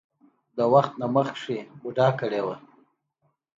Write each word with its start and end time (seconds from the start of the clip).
د 0.57 0.59
وخت 0.73 0.93
نه 1.01 1.07
مخکښې 1.15 1.59
بوډا 1.81 2.07
کړے 2.19 2.41
وۀ 2.45 2.55
ـ 2.59 2.63